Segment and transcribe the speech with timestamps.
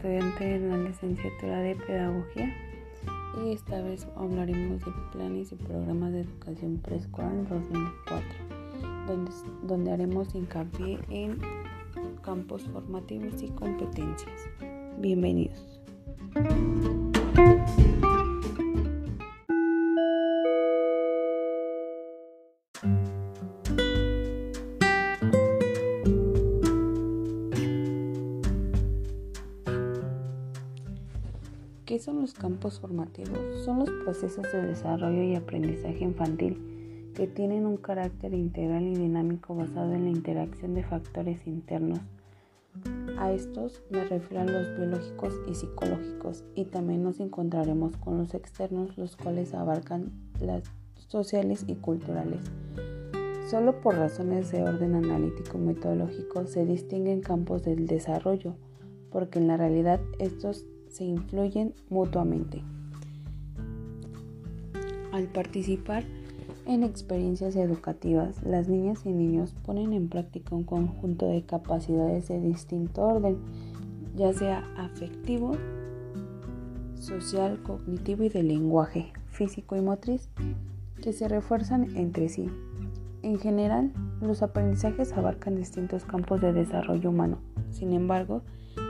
[0.00, 2.56] estudiante en la licenciatura de Pedagogía
[3.44, 8.24] y esta vez hablaremos de planes y programas de educación preescolar 2004,
[9.06, 9.30] donde,
[9.64, 11.38] donde haremos hincapié en
[12.22, 14.48] campos formativos y competencias.
[14.98, 15.82] Bienvenidos.
[31.90, 33.64] ¿Qué son los campos formativos?
[33.64, 39.56] Son los procesos de desarrollo y aprendizaje infantil que tienen un carácter integral y dinámico
[39.56, 41.98] basado en la interacción de factores internos.
[43.18, 48.34] A estos me refiero a los biológicos y psicológicos y también nos encontraremos con los
[48.34, 50.62] externos, los cuales abarcan las
[51.08, 52.52] sociales y culturales.
[53.48, 58.54] Solo por razones de orden analítico metodológico se distinguen campos del desarrollo,
[59.10, 62.62] porque en la realidad estos se influyen mutuamente.
[65.12, 66.04] Al participar
[66.66, 72.40] en experiencias educativas, las niñas y niños ponen en práctica un conjunto de capacidades de
[72.40, 73.38] distinto orden,
[74.16, 75.56] ya sea afectivo,
[76.94, 80.28] social, cognitivo y de lenguaje, físico y motriz,
[81.02, 82.48] que se refuerzan entre sí.
[83.22, 87.38] En general, los aprendizajes abarcan distintos campos de desarrollo humano.
[87.70, 88.42] Sin embargo,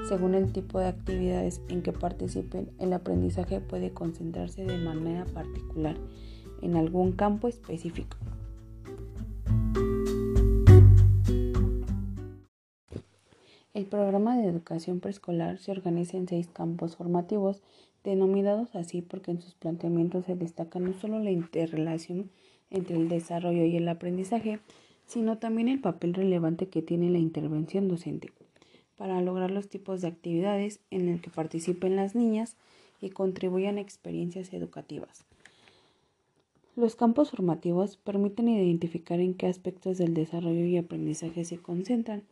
[0.08, 5.96] según el tipo de actividades en que participen, el aprendizaje puede concentrarse de manera particular
[6.62, 8.16] en algún campo específico.
[13.72, 17.62] El programa de educación preescolar se organiza en seis campos formativos,
[18.02, 22.30] denominados así porque en sus planteamientos se destaca no solo la interrelación
[22.70, 24.58] entre el desarrollo y el aprendizaje,
[25.06, 28.32] sino también el papel relevante que tiene la intervención docente
[29.00, 32.58] para lograr los tipos de actividades en el que participen las niñas
[33.00, 35.24] y contribuyan a experiencias educativas.
[36.76, 42.24] Los campos formativos permiten identificar en qué aspectos del desarrollo y aprendizaje se concentran.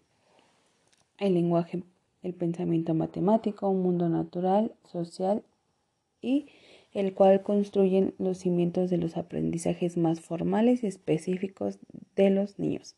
[1.17, 1.85] El lenguaje,
[2.23, 5.43] el pensamiento matemático, un mundo natural, social
[6.21, 6.49] y
[6.93, 11.79] el cual construyen los cimientos de los aprendizajes más formales y específicos
[12.15, 12.95] de los niños.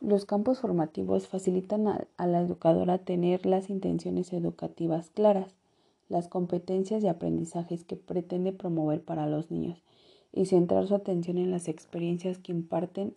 [0.00, 5.54] Los campos formativos facilitan a, la educadora tener las intenciones educativas claras,
[6.08, 9.82] las competencias y aprendizajes que pretende promover para los niños
[10.32, 13.14] y centrar su atención en las experiencias que imparten,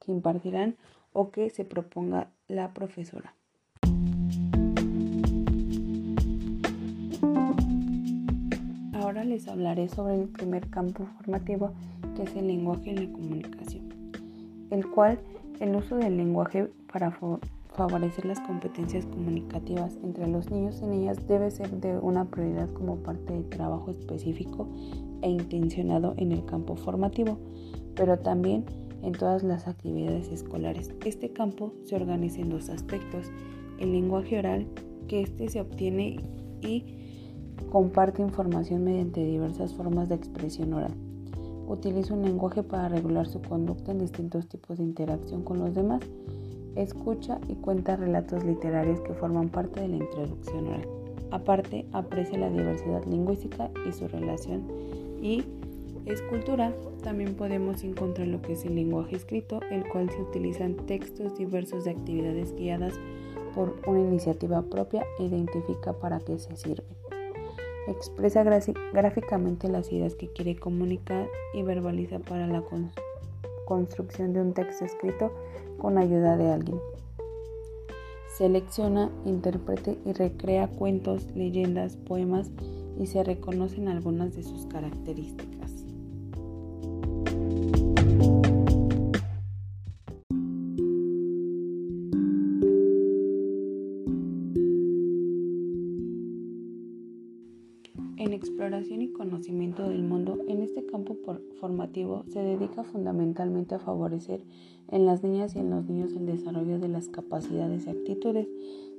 [0.00, 0.76] que impartirán
[1.12, 3.34] o que se proponga la profesora.
[8.94, 11.72] Ahora les hablaré sobre el primer campo formativo
[12.16, 13.90] que es el lenguaje y la comunicación,
[14.70, 15.20] el cual
[15.60, 17.18] el uso del lenguaje para
[17.74, 22.96] favorecer las competencias comunicativas entre los niños y niñas debe ser de una prioridad como
[22.96, 24.68] parte de trabajo específico
[25.22, 27.38] e intencionado en el campo formativo,
[27.94, 28.64] pero también
[29.02, 30.92] en todas las actividades escolares.
[31.04, 33.30] Este campo se organiza en dos aspectos,
[33.78, 34.66] el lenguaje oral,
[35.08, 36.16] que éste se obtiene
[36.60, 36.84] y
[37.70, 41.05] comparte información mediante diversas formas de expresión oral
[41.66, 46.02] utiliza un lenguaje para regular su conducta en distintos tipos de interacción con los demás,
[46.76, 50.88] escucha y cuenta relatos literarios que forman parte de la introducción oral.
[51.30, 54.64] Aparte, aprecia la diversidad lingüística y su relación
[55.20, 55.42] y
[56.04, 56.72] escultura.
[57.02, 61.84] También podemos encontrar lo que es el lenguaje escrito, el cual se utilizan textos diversos
[61.84, 62.94] de actividades guiadas
[63.54, 67.05] por una iniciativa propia e identifica para qué se sirve.
[67.88, 68.42] Expresa
[68.92, 72.62] gráficamente las ideas que quiere comunicar y verbaliza para la
[73.64, 75.32] construcción de un texto escrito
[75.78, 76.80] con ayuda de alguien.
[78.36, 82.50] Selecciona, interprete y recrea cuentos, leyendas, poemas
[82.98, 85.55] y se reconocen algunas de sus características.
[98.36, 101.16] En exploración y conocimiento del mundo, en este campo
[101.58, 104.44] formativo se dedica fundamentalmente a favorecer
[104.88, 108.46] en las niñas y en los niños el desarrollo de las capacidades y actitudes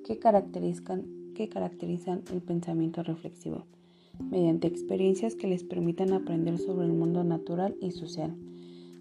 [0.04, 1.06] que caracterizan,
[1.36, 3.66] que caracterizan el pensamiento reflexivo,
[4.19, 8.36] mediante experiencias que les permitan aprender sobre el mundo natural y social.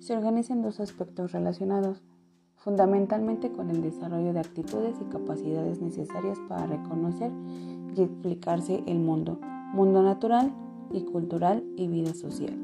[0.00, 2.02] Se organizan dos aspectos relacionados,
[2.56, 7.32] fundamentalmente con el desarrollo de actitudes y capacidades necesarias para reconocer
[7.96, 9.40] y explicarse el mundo
[9.76, 10.54] mundo natural
[10.90, 12.54] y cultural y vida social.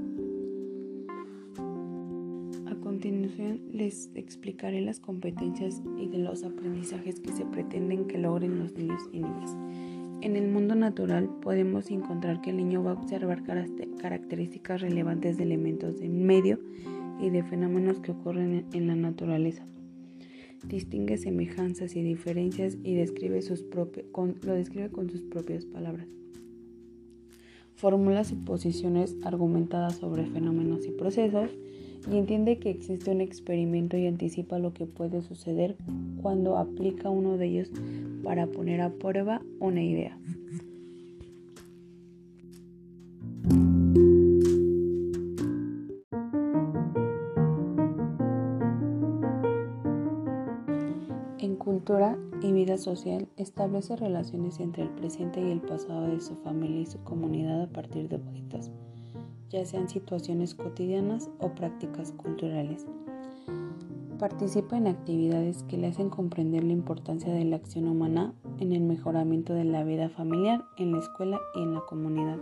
[2.64, 8.58] A continuación les explicaré las competencias y de los aprendizajes que se pretenden que logren
[8.58, 9.54] los niños y niñas.
[10.22, 15.42] En el mundo natural podemos encontrar que el niño va a observar características relevantes de
[15.42, 16.60] elementos del medio
[17.20, 19.66] y de fenómenos que ocurren en la naturaleza.
[20.66, 26.08] Distingue semejanzas y diferencias y describe sus lo describe con sus propias palabras.
[27.82, 31.50] Formula suposiciones argumentadas sobre fenómenos y procesos
[32.08, 35.74] y entiende que existe un experimento y anticipa lo que puede suceder
[36.22, 37.72] cuando aplica uno de ellos
[38.22, 40.16] para poner a prueba una idea.
[51.42, 56.36] En cultura y vida social establece relaciones entre el presente y el pasado de su
[56.36, 58.70] familia y su comunidad a partir de objetos
[59.50, 62.86] ya sean situaciones cotidianas o prácticas culturales.
[64.20, 68.82] Participa en actividades que le hacen comprender la importancia de la acción humana en el
[68.82, 72.38] mejoramiento de la vida familiar, en la escuela y en la comunidad.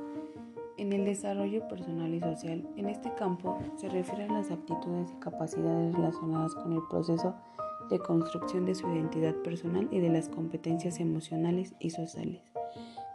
[0.77, 5.21] En el desarrollo personal y social, en este campo se refiere a las actitudes y
[5.21, 7.50] capacidades relacionadas con el proceso de
[7.99, 12.43] construcción de su identidad personal y de las competencias emocionales y sociales.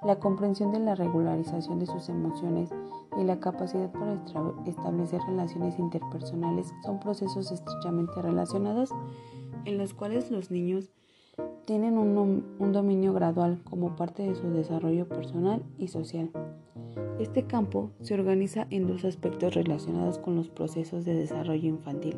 [0.03, 2.69] La comprensión de la regularización de sus emociones
[3.17, 4.21] y la capacidad para
[4.65, 8.91] establecer relaciones interpersonales son procesos estrechamente relacionados
[9.65, 10.91] en los cuales los niños
[11.65, 16.29] tienen un, dominio gradual como parte de su desarrollo personal y social.
[17.19, 22.15] Este campo se organiza en dos aspectos relacionados con los procesos de desarrollo infantil,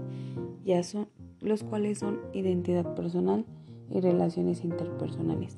[0.66, 1.08] ya son
[1.48, 3.46] los cuales son identidad personal
[3.90, 5.58] y relaciones interpersonales.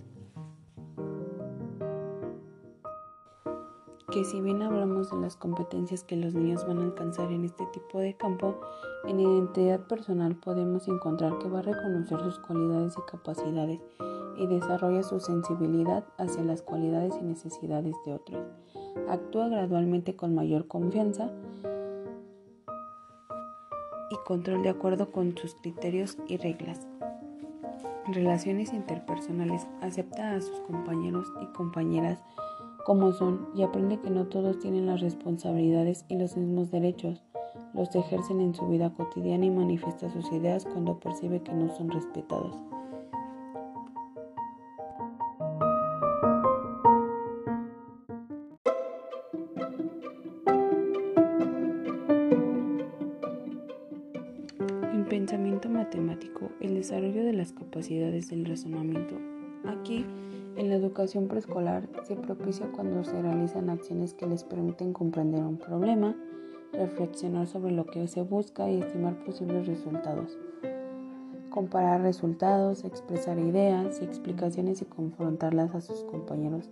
[4.12, 7.66] que si bien hablamos de las competencias que los niños van a alcanzar en este
[7.68, 8.60] tipo de campo,
[9.08, 13.80] en identidad personal podemos encontrar que va a reconocer sus cualidades y capacidades
[14.38, 18.42] y desarrolla su sensibilidad hacia las cualidades y necesidades de otros.
[19.10, 21.30] Actúa gradualmente con mayor confianza
[24.12, 26.88] y control de acuerdo con sus criterios y reglas.
[28.08, 29.68] Relaciones interpersonales.
[29.82, 32.20] Acepta a sus compañeros y compañeras
[32.86, 37.22] como son y aprende que no todos tienen las responsabilidades y los mismos derechos.
[37.74, 41.92] Los ejercen en su vida cotidiana y manifiesta sus ideas cuando percibe que no son
[41.92, 42.56] respetados.
[55.10, 59.16] Pensamiento matemático, el desarrollo de las capacidades del razonamiento.
[59.66, 60.06] Aquí
[60.56, 65.58] en la educación preescolar se propicia cuando se realizan acciones que les permiten comprender un
[65.58, 66.16] problema,
[66.74, 70.38] reflexionar sobre lo que se busca y estimar posibles resultados.
[71.50, 76.70] Comparar resultados, expresar ideas y explicaciones y confrontarlas a sus compañeros.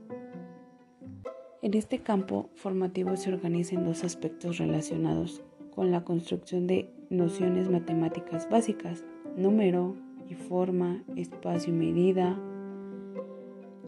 [1.63, 5.41] En este campo formativo se organiza en dos aspectos relacionados
[5.73, 9.03] con la construcción de nociones matemáticas básicas,
[9.35, 9.95] número
[10.27, 12.37] y forma, espacio y medida,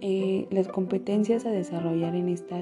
[0.01, 2.62] eh, las competencias a desarrollar en esta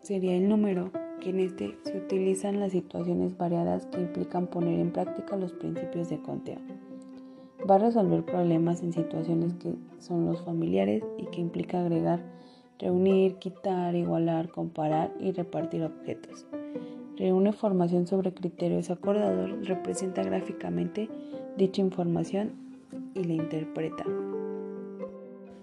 [0.00, 0.90] sería el número,
[1.20, 6.08] que en este se utilizan las situaciones variadas que implican poner en práctica los principios
[6.08, 6.58] de conteo.
[7.68, 12.24] Va a resolver problemas en situaciones que son los familiares y que implica agregar,
[12.78, 16.46] reunir, quitar, igualar, comparar y repartir objetos.
[17.20, 21.10] Reúne formación sobre criterios acordados, representa gráficamente
[21.58, 22.52] dicha información
[23.14, 24.06] y la interpreta.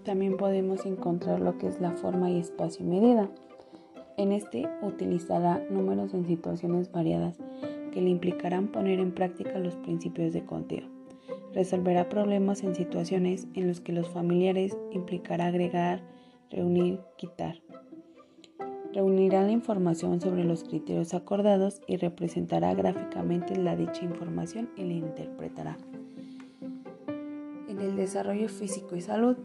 [0.04, 3.28] También podemos encontrar lo que es la forma y espacio medida.
[4.16, 7.36] En este utilizará números en situaciones variadas
[7.92, 10.86] que le implicarán poner en práctica los principios de conteo.
[11.54, 16.02] Resolverá problemas en situaciones en los que los familiares implicará agregar,
[16.50, 17.56] reunir, quitar.
[18.92, 24.94] Reunirá la información sobre los criterios acordados y representará gráficamente la dicha información y la
[24.94, 25.76] interpretará.
[27.68, 29.36] En el desarrollo físico y salud,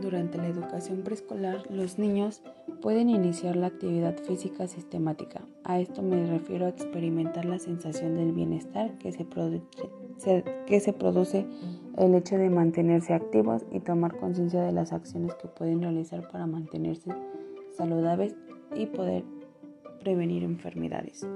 [0.00, 2.42] durante la educación preescolar, los niños
[2.80, 5.40] pueden iniciar la actividad física sistemática.
[5.64, 9.24] A esto me refiero a experimentar la sensación del bienestar que se,
[10.92, 11.46] produce
[11.96, 16.46] el hecho de mantenerse activos y tomar conciencia de las acciones que pueden realizar para
[16.46, 17.10] mantenerse
[17.76, 18.34] saludables
[18.74, 19.24] y poder
[20.00, 21.26] prevenir enfermedades.